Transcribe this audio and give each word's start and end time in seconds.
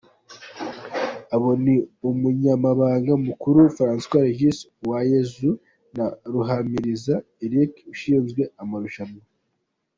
Abo 1.35 1.49
ni 1.63 1.75
Umunyamabanga 2.09 3.11
Mukuru, 3.27 3.59
François 3.77 4.23
Regis 4.27 4.57
Uwayezu 4.83 5.51
na 5.95 6.05
Ruhamiriza 6.33 7.15
Eric 7.45 7.73
ushinzwe 7.93 8.43
amarushanwa. 8.63 9.23